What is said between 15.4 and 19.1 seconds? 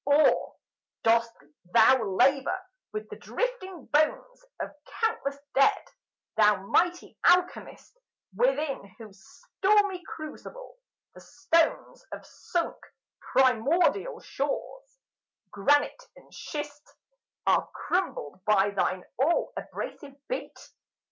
granite and schist, Are crumbled by thine